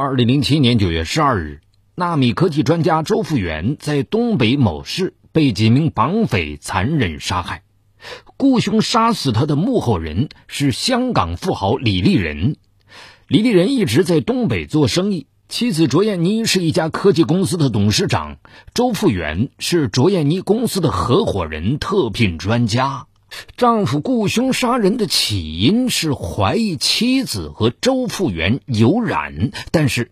[0.00, 1.60] 二零零七年九月十二日，
[1.96, 7.64] 纳米科技专家周富元在东北某市被几名绑匪残忍杀害。
[8.36, 12.54] 雇凶杀死他的幕后人是香港富豪李立仁。
[13.26, 18.36] 李立仁一直在东北做生意，妻子卓艳妮是一家科技公司的董事长，
[18.74, 23.07] 周富元是卓艳妮公司的合伙人、特聘专家。
[23.56, 30.10] 丈夫雇凶杀人的起因是怀疑妻子和周富元有染，但是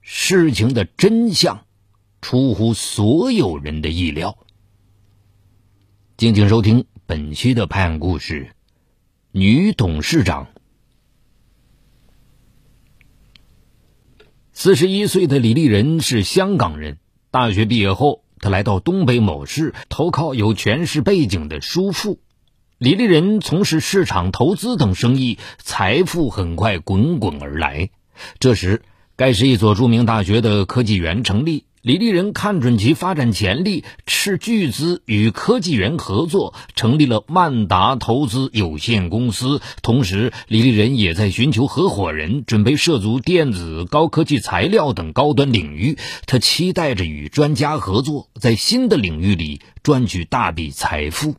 [0.00, 1.64] 事情的真相
[2.20, 4.38] 出乎所有人的意料。
[6.16, 8.50] 敬请收听本期的拍案故事：
[9.30, 10.48] 女董事长。
[14.52, 16.98] 四十一岁的李丽人是香港人，
[17.30, 22.18] 大学毕业后，她来到东北某市投靠有权势背景的叔父。
[22.78, 27.90] 李立人从事市场投资等生意，财富很快滚滚而来。
[28.38, 28.82] 这时，
[29.16, 31.64] 该市一所著名大学的科技园成立。
[31.82, 39.60] 李立人看准其发展潜力，斥巨资与科技园合作，成立了万达投资有限公司。
[39.82, 45.98] 同时，李立人也在寻求合伙人，准备涉足电子、高科技材料等高端领域。
[46.26, 51.34] 他期待着与专家合作，在新的领域里赚取大笔财富。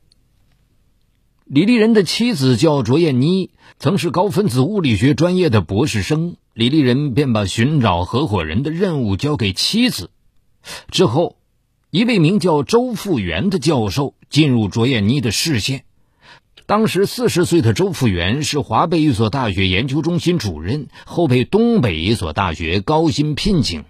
[1.51, 6.35] 李立人的妻子叫卓艳妮，曾是高分子物理学专业的博士生。
[6.53, 10.11] 李立人便把寻找合伙人的任务交给妻子。
[10.91, 11.37] 之后，
[11.89, 15.85] 一位名叫周富元的教授进入卓艳妮的视线。
[16.67, 23.85] 当时四十岁的周富元是华北一所大学研究中心主任，后被东北一所大学高薪聘请。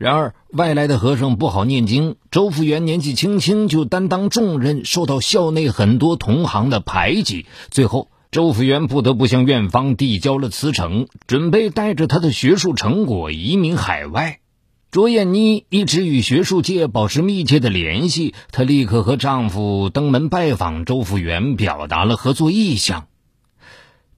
[0.00, 2.16] 然而，外来的和尚不好念经。
[2.30, 7.44] 周福元年纪轻轻就担当重任，受到校内很多同行的排挤。
[7.70, 14.38] 最后，周福元不得不向院方递交了辞呈，准备带着他的学术成果移民海外。
[14.90, 23.06] 卓艳妮一直与学术界保持密切的联系，她立刻和丈夫登门拜访周福元，表达了合作意向。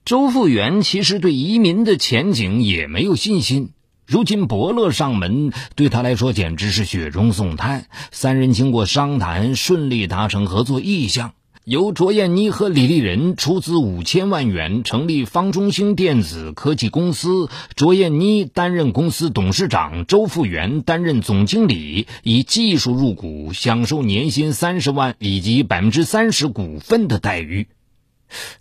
[0.05, 3.71] 周福元其实对移民的前景也没有信心。
[4.05, 7.85] 如今伯乐上门，对他来说简直是雪中送炭。
[8.11, 11.31] 三人经过商谈，顺利达成合作意向，
[11.63, 27.67] 由卓艳妮和李立人出资五千万元成立方中兴电子科技公司，卓艳妮担任公司董事长，周富元担任总经理，以技术入股，享受年薪三十万以及百分之三十股份的待遇。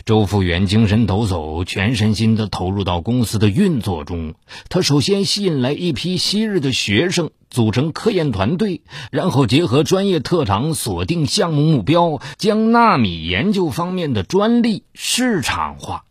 [0.04, 4.34] 周富元精神抖擞，全身心地投入到公司的运作中。
[4.68, 16.04] 他首先吸引来一批昔日的学生，组成科研团队，然后结合专业特长，锁定项目目标，将纳米研究方面的专利市场化。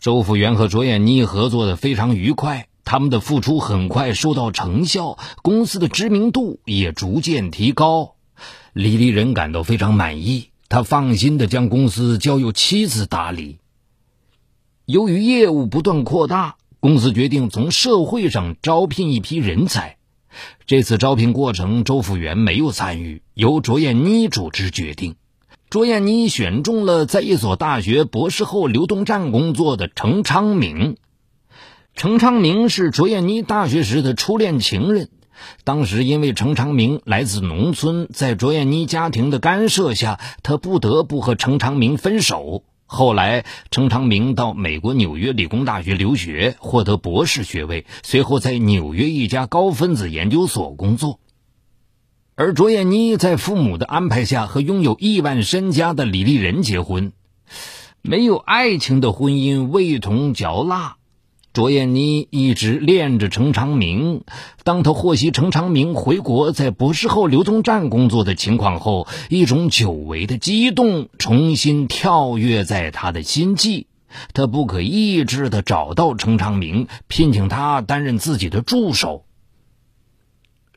[0.00, 8.16] 周富元和卓艳妮合作的非常愉快，他们的付出很快收到成效，公司的知名度也逐渐提高。
[8.74, 10.50] 李立人感到非常满意。
[10.74, 13.58] 他放心的将公司交由妻子打理。
[14.86, 19.98] 由于业务不断扩大，公司决定从社会上招聘一批人才。
[20.66, 25.14] 这次招聘过程，周福元没有参与，由卓艳妮主持决定。
[25.70, 30.96] 卓艳妮选中了在一所大学博士后流动站工作的程昌明。
[31.94, 35.08] 程昌明是卓艳妮大学时的初恋情人。
[35.64, 42.64] 当时因为程长明来自农村，在卓艳妮家庭的干涉下，他不得不和程长明分手。
[42.86, 51.18] 后来，程长明到美国纽约理工大学留学，获得博士学位，随后在纽约一家高分子研究所工作。
[52.36, 57.12] 而卓艳妮在父母的安排下和拥有亿万身家的李立仁结婚，
[58.02, 60.96] 没有爱情的婚姻味同嚼蜡。
[61.54, 64.24] 卓艳妮一直恋着程长明。
[64.64, 73.86] 当他获悉程长明回国在博士后流动站工作的情况后，一种久违的激动重新跳跃在他的心际。
[74.32, 79.24] 他不可抑制地找到程长明，聘请他担任自己的助手。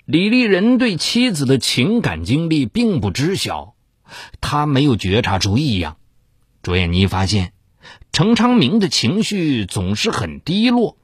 [0.05, 3.73] 李立人对妻子的情感经历并不知晓，
[4.41, 5.97] 他没有觉察出异样。
[6.61, 7.53] 卓艳妮发现。
[8.17, 10.97] 程昌明的情绪总是很低落。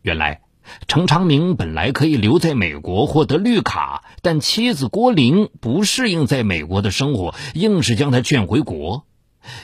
[0.00, 0.42] 原来，
[0.86, 9.06] 程昌明本来可以留在美国获得绿卡，但妻子郭玲不适应在美国的生活，硬是将他劝回国。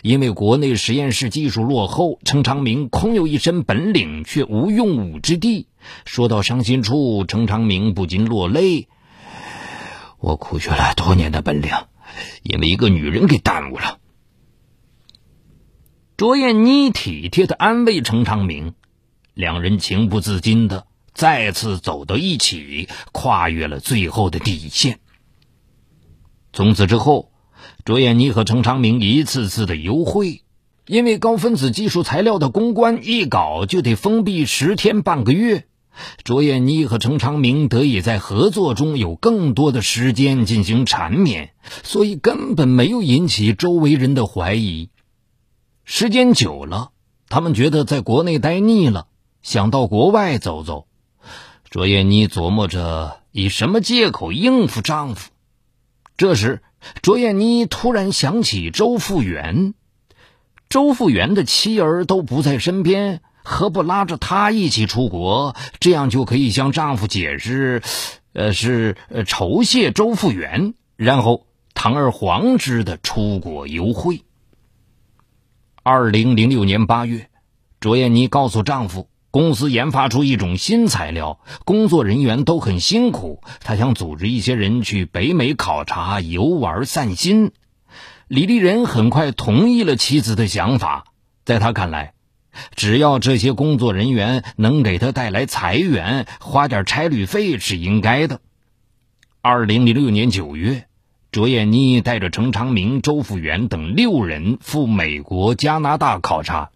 [0.03, 5.69] 因为国内实验室技术落后，程昌明空有一身本领，却无用武之地。
[6.05, 8.89] 说到伤心处，程昌明不禁落泪
[10.19, 11.71] ：“我苦学了多年的本领，
[12.43, 13.99] 因为一个女人给耽误了。”
[16.17, 18.73] 卓艳妮体贴的安慰程长明，
[19.35, 24.99] 两人情不自禁的再次走到一起，跨越了最后的底线。
[26.55, 27.33] 从此之后，
[27.85, 30.41] 卓艳妮和程长明一次次的幽会，
[30.87, 35.67] 因为高分子技术材料的公关一搞就得封闭十天半个月，
[36.25, 41.51] 卓艳妮和程长明得以在合作中有更多的时间进行缠绵，
[41.83, 44.89] 所以根本没有引起周围人的怀疑。
[45.89, 46.91] 时间久了，
[47.29, 49.07] 他们觉得在国内待腻了，
[49.41, 50.89] 想到国外走走。
[51.71, 55.31] 卓艳妮琢磨着以什么借口应付丈夫。
[56.17, 56.61] 这时，
[57.03, 59.75] 卓艳妮突然想起周复原，
[60.69, 65.55] 周复原的妻儿都不在身边，何不拉着他一起出国？
[65.79, 67.81] 这样就可以向丈夫解释，
[68.33, 74.25] 呃，是酬谢周复原，然后堂而皇之的出国游会。
[75.89, 77.29] 二零零六年八月，
[77.79, 79.09] 卓艳妮告诉丈夫。
[79.31, 83.41] 公司研发出一种新材料，工作人员都很辛苦。
[83.61, 87.53] 他想组织一些人去北美考察、游玩、散心。
[88.27, 91.05] 李立仁很快同意了妻子的想法。
[91.45, 92.15] 在他看来，
[92.75, 98.41] 只要这些工作人员能给他带来财源，花点差旅费是应该的。
[99.41, 100.89] 二零零六年九月，
[101.37, 106.71] 卓艳妮带着程昌明、周富元等六人赴美国、加拿大考察。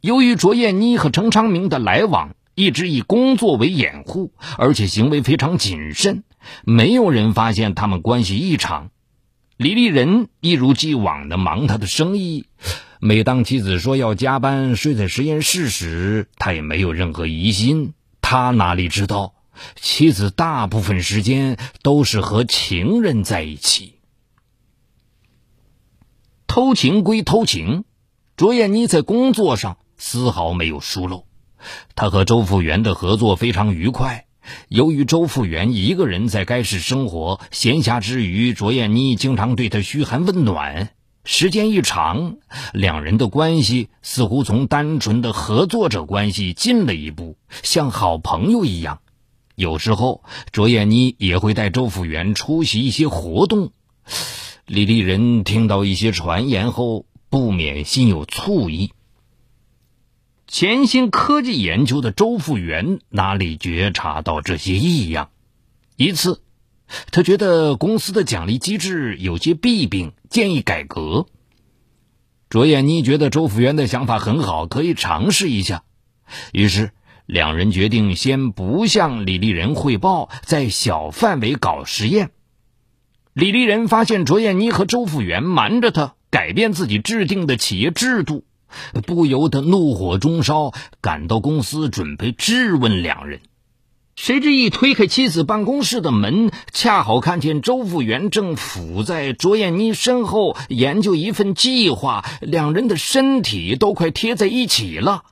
[0.00, 6.22] 由于卓艳妮和程昌明的来往一直以工作为掩护，而且行为非常谨慎，
[6.64, 8.90] 没有人发现他们关系异常。
[9.56, 12.46] 李立仁一如既往的忙他的生意，
[13.00, 17.92] 每当妻子说要加班睡在实验室时，他也没有任何疑心。
[18.20, 19.33] 他哪里知道，
[19.76, 24.00] 妻子大部分时间都是和情人在一起。
[26.46, 27.84] 偷情归偷情，
[28.36, 29.78] 卓艳妮在工作上。
[29.96, 31.24] 丝毫没有疏漏，
[31.94, 34.26] 她和周复原的合作非常愉快。
[34.68, 40.90] 由于周复原一个人在该市生活，闲暇之余，卓艳妮经常对他嘘寒问暖。
[41.24, 42.38] 时间一长，
[42.72, 49.00] 两人的关系似乎从单纯的合作者关系进了一步，像好朋友一样。
[49.54, 53.72] 有时候，卓艳妮也会带周复原出席一些活动。
[54.66, 58.92] 李立人听到一些传言后，不免心有醋意。
[60.46, 65.30] 潜心科技研究的周复原哪里觉察到这些异样？
[65.96, 66.42] 一次，
[67.10, 71.26] 他觉得公司的奖励机制有些弊病，建议改革。
[72.50, 75.82] 卓艳妮觉得周复原的想法很好，可以尝试一下。
[76.52, 76.92] 于是，
[77.26, 82.30] 两人决定先不向李立人汇报，在小范围搞实验。
[83.32, 88.44] 李立人发现卓艳妮和周复原瞒着他改变自己制定的企业制度。
[89.06, 93.40] 不由得怒火中烧，赶到公司准备质问两人。
[94.16, 105.22] 谁知一推开妻子办公室的门，恰好看见周复原正伏在卓艳妮身后研究一份计划，两人的身体都快贴在一起了。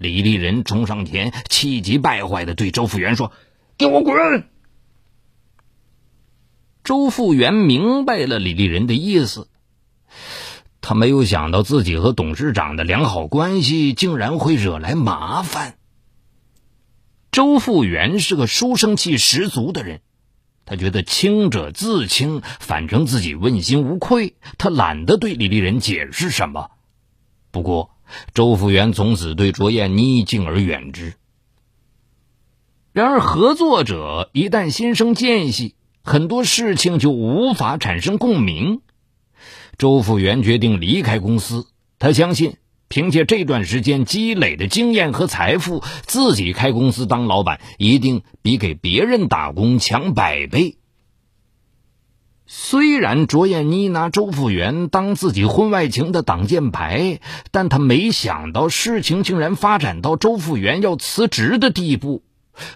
[0.00, 3.32] 李立人冲上前，气急败坏的对周复原说
[3.76, 4.48] ：“给我滚！”
[6.82, 9.48] 周复原明白了李立人的意思。
[10.80, 15.76] 他没有想到自己和董事长的良好关系竟然会惹来麻烦。
[17.30, 20.00] 周复原是个书生气十足的人，
[20.64, 26.70] 他觉得清者自清，反正自己问心无愧，他懒得对李立人解释什么。
[27.50, 27.90] 不过，
[28.34, 31.14] 周复原从此对卓艳妮敬而远之。
[32.92, 38.80] 然而，合作者一旦心生间隙，很多事情就无法产生共鸣。
[39.78, 41.68] 周复原决定离开公司。
[42.00, 42.56] 他相信，
[42.88, 50.76] 凭借这段时间积累的经验和财富，自己开公司当老板一定比给别人打工强百倍。
[52.52, 57.20] 虽然卓艳妮拿周复原当自己婚外情的挡箭牌，
[57.52, 62.24] 但她没想到事情竟然发展到周复原要辞职的地步。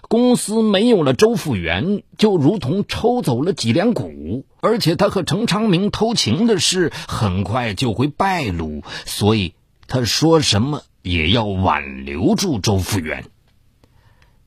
[0.07, 9.55] 公司没有了周复原，就如同抽走了脊梁骨，而且他和程昌明偷情的事很快就会败露，所以
[9.89, 13.25] 他说什么也要挽留住周复原。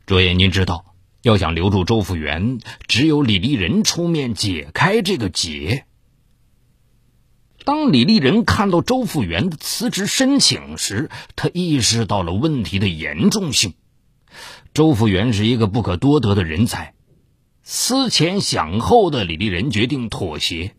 [0.07, 0.87] 卓艳您知道，
[1.23, 5.85] 要想留住周复原，只有李立人出面解开这个结。
[7.65, 13.75] 当李立人看到周复原的辞职申请时，他意识到了问题的严重性。
[14.73, 16.95] 周复原是一个不可多得的人才，
[17.63, 20.75] 思前想后的李立人决定妥协。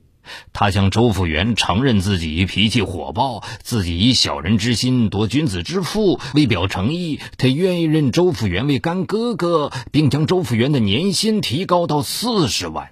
[0.54, 6.20] 他向周复原承认自己脾气火爆，自己以小人之心夺君子之腹。
[6.34, 12.90] 为表诚意，他愿意认周复原为干哥哥，并将周复原的年薪提高到四十万。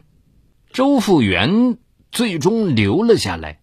[0.71, 1.77] 周复原
[2.11, 3.59] 最终留了下来。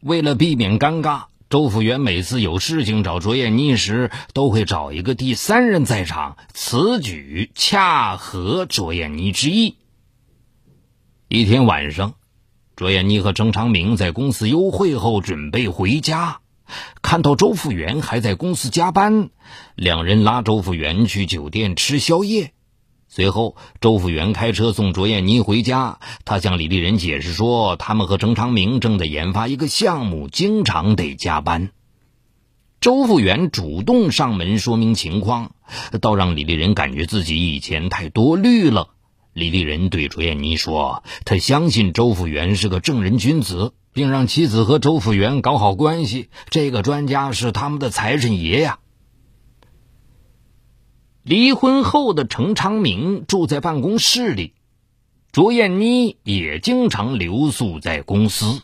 [0.00, 6.36] 为了避免尴尬，周复原每次有事情找卓艳妮时，都会找一个第三人在场。
[6.52, 9.76] 此举恰合卓艳妮之意。
[11.28, 12.14] 一天晚上。
[12.76, 16.40] 卓艳妮和程长明在公司幽会后准备回家，
[17.02, 19.30] 看到周复原还在公司加班，
[19.76, 22.50] 两人拉周复原去酒店吃宵夜。
[23.06, 26.00] 随后，周复原开车送卓艳妮回家。
[26.24, 31.70] 他向李丽人解释说，他们和程长明正在研发一个项目，经常得加班。
[32.80, 35.52] 周复原主动上门说明情况，
[36.00, 38.88] 倒让李丽人感觉自己以前太多虑了。
[39.34, 46.28] 李立人对卓艳妮说：“他相信周复原是个正人君子，并让妻子和周复原搞好关系。
[46.50, 48.78] 这个专家是他们的财神爷呀。”
[51.24, 54.54] 离婚后的程昌明住在办公室里，
[55.32, 58.62] 卓艳妮也经常留宿在公司。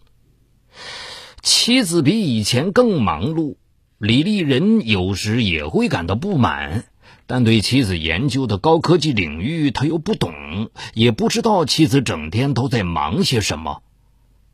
[1.43, 3.57] 妻子比以前更忙碌，
[3.99, 6.85] 李立人有时也会感到不满。
[7.26, 13.83] 但对妻子研究的高科技领域，他又不懂，也不知道妻子整天都在忙些什么。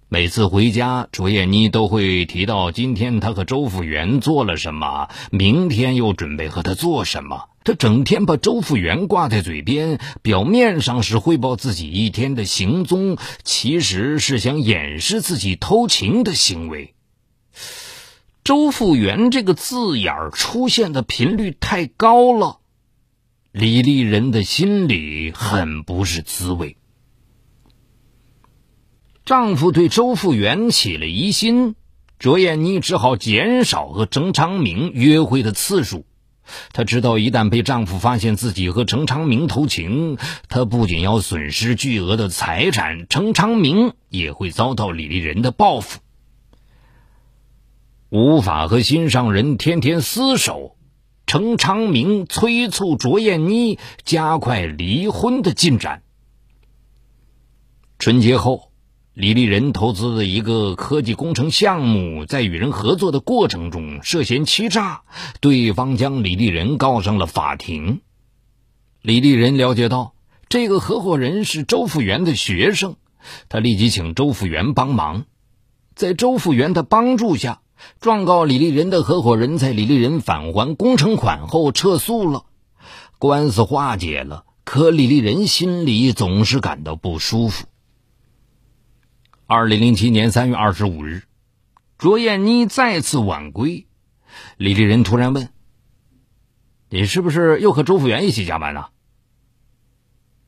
[0.08, 7.46] 每次回家，卓艳妮都会提到今天他和周复元做了什么，明天又准备和他做什么。
[7.64, 16.94] 他整天把周复元挂在嘴边，表面上是汇报自己一天的行踪，其实是想掩饰自己偷情的行为。
[18.46, 22.60] 周复元这个字眼出现的频率太高了。
[23.50, 26.76] 李丽人的心里很不是滋味。
[29.24, 31.74] 丈夫对周复元起了疑心，
[32.20, 36.06] 卓艳妮只好减少和程昌明约会的次数。
[36.72, 45.98] 她知道，一旦被丈夫发现自己和程昌明偷情，她不仅要损失巨额的财产，程昌明也会遭到李丽人的报复。
[48.16, 50.74] 无法和心上人天天厮守。
[51.26, 56.02] 程昌明催促卓艳妮加快离婚的进展。
[57.98, 58.72] 春节后，
[59.12, 65.02] 李丽人投资的一个科技工程项目，在与人合作的过程中涉嫌欺诈，
[65.42, 68.00] 对方将李丽人告上了法庭。
[69.02, 70.14] 李丽人了解到，
[70.48, 72.96] 这个合伙人是周复原的学生，
[73.50, 75.26] 他立即请周复原帮忙，
[75.94, 77.60] 在周复原的帮助下。
[78.00, 82.44] 状告李立人的合伙人，在李立人返还工程款后撤诉了，
[83.18, 84.44] 官司化解了。
[84.64, 87.66] 可李立人心里总是感到不舒服。
[89.46, 91.22] 二零零七年三月二十五日，
[91.98, 93.86] 卓艳妮再次晚归，
[94.56, 95.50] 李立人突然问
[96.90, 98.86] ：“你是不是又和周复原一起加班呢？”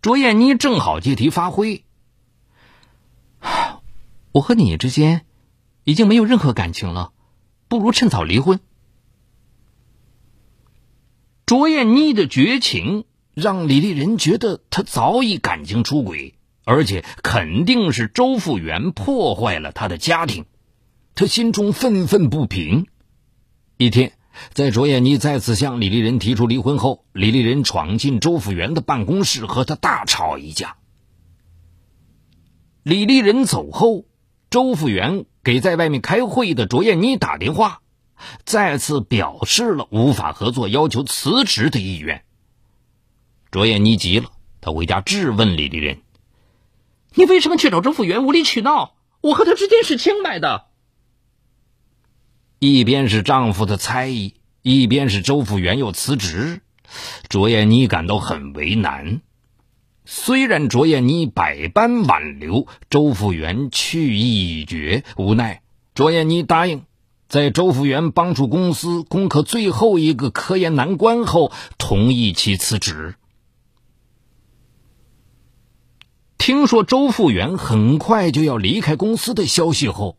[0.02, 1.84] 卓艳妮正好借题发挥
[4.32, 5.24] ：“我和你之间
[5.84, 7.12] 已经没有任何感情了。”
[7.68, 8.60] 不如趁早离婚。
[11.44, 16.34] 卓艳妮的绝情让李丽人觉得她早已感情出轨，
[16.64, 20.46] 而且肯定是周复原破坏了她的家庭，
[21.14, 22.86] 她心中愤愤不平。
[23.76, 24.12] 一天，
[24.52, 30.76] 在卓艳妮再次向李丽人提出离婚后，李丽人闯进周复原的办公室，和他大吵一架。
[32.82, 34.06] 李丽人走后，
[34.50, 35.26] 周复原。
[35.48, 37.80] 给在外面开会的卓艳妮打电话，
[38.44, 42.22] 再次表示了无法合作、要求辞职的意愿。
[43.50, 46.02] 卓艳妮急了，她回家质问李丽人
[47.16, 48.94] ：“你为什么去找周复原无理取闹？
[49.22, 50.66] 我和他之间是清白的。”
[52.60, 56.60] 一边是丈夫的猜疑，一边是周复原要辞职，
[57.30, 59.22] 卓艳妮感到很为难。
[60.10, 65.60] 虽然卓艳妮百般挽留，周复原去意已决，无奈
[65.94, 66.84] 卓艳妮答应，
[67.28, 73.16] 在周复原帮助公司攻克最后一个科研难关后，同意其辞职。
[76.38, 80.16] 听说周复原很快就要离开公司的消息后，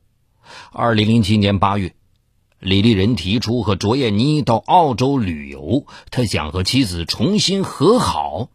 [0.71, 1.95] 二零零七年八月，
[2.59, 8.49] 李立人提出和卓艳妮到澳洲旅游，他想和妻子重新和好。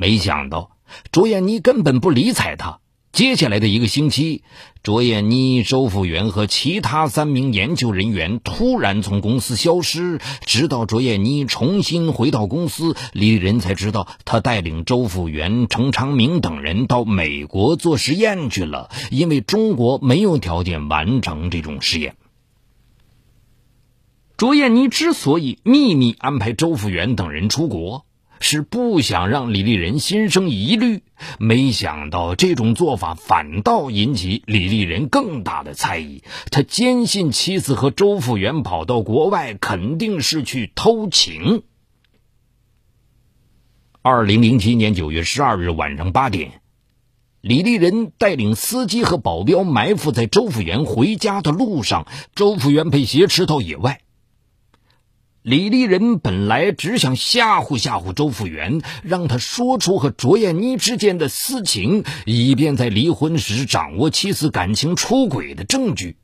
[0.00, 0.78] 没想到，
[1.12, 2.80] 卓艳妮根本不理睬他，
[3.12, 4.44] 接下来的一个星期，
[4.82, 10.18] 卓艳妮、周复元和其他三名研究人员突然从公司消失。
[10.46, 22.16] 直到卓艳妮重新回到公司，李立人才知道他带领周复元、程昌明等人到美国做实验去了，因为中国没有条件完成这种实验。
[24.38, 28.06] 卓艳妮之所以秘密安排周复元等人出国。
[28.40, 31.02] 是不想让李立人心生疑虑，
[31.38, 36.22] 没想到这种做法反倒引起李立人更大的猜疑。
[36.50, 41.62] 他坚信妻子和周复元跑到国外肯定是去偷情。
[44.02, 46.62] 二零零七年九月十二日晚上八点，
[47.42, 54.00] 李立人带领司机和保镖埋伏在周复元回家的路上，周复元被挟持到野外。
[55.42, 66.18] 李丽人本来只想吓唬吓唬周复元，让他说出和卓艳妮之间的私情，以便在离婚时掌握妻子感情出轨的证据。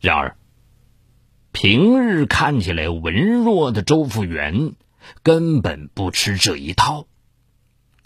[0.00, 0.38] 然而，
[1.52, 4.72] 平日看起来文弱的周复元
[5.22, 7.06] 根本不吃这一套。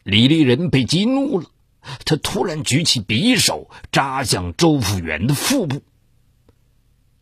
[0.03, 1.47] 李丽人被激怒了，
[2.05, 5.83] 他突然举起匕首扎向周复元的腹部，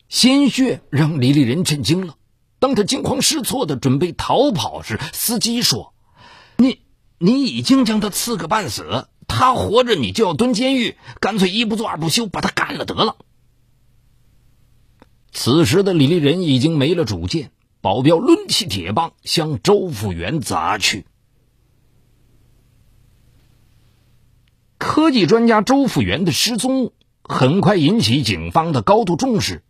[0.09, 2.17] 鲜血让李丽人震惊了。
[2.65, 5.93] 当他惊慌失措的准备逃跑时，司机说
[6.57, 6.81] ：“你
[7.19, 13.19] 你已经将他刺个半死，他活着你就要蹲监狱，干脆一不做二不休，把他干了得了。”
[15.31, 17.51] 此时的李立人已经没了主见，
[17.83, 21.05] 保镖抡起铁棒向周复元砸去。
[24.79, 26.93] 科技专家周复元的失踪
[27.23, 29.63] 很快引起警方的高度重视。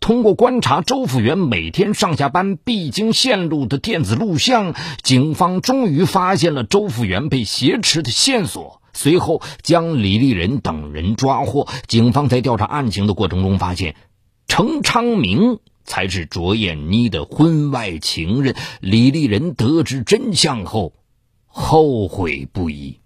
[0.00, 8.80] 通过观察周复元每天上下班必经线路的电子录像，警方终于发现了周复元被挟持的线索。
[8.94, 11.66] 随后将李立人等人抓获。
[11.86, 13.96] 警方在调查案情的过程中发现，
[14.46, 18.54] 程昌明才是卓艳妮的婚外情人。
[18.80, 20.92] 李立人得知真相后，
[21.46, 23.01] 后悔不已。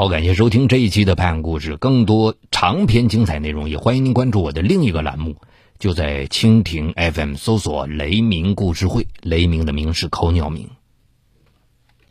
[0.00, 5.36] 好，感谢收听这一期的《拍案故事》，更多长篇精彩内容，也欢迎您关注我的另一个栏目，
[5.78, 10.70] 就在蜻蜓 FM 搜索“雷鸣故事会”，雷鸣的鸣是口鸟鸣。